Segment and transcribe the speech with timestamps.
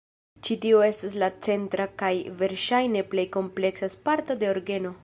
[0.45, 2.11] Ĉi tiu estas la centra kaj
[2.41, 4.99] verŝajne plej kompleksa parto de orgeno.